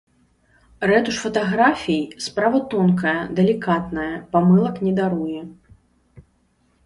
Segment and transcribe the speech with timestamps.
[0.91, 5.41] Рэтуш фатаграфій справа тонкая, далікатная, памылак не даруе.